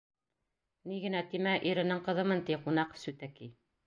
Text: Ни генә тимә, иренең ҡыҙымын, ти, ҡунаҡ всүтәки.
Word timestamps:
Ни 0.91 0.95
генә 1.03 1.19
тимә, 1.33 1.53
иренең 1.71 2.01
ҡыҙымын, 2.07 2.41
ти, 2.47 2.57
ҡунаҡ 2.65 2.97
всүтәки. 3.03 3.51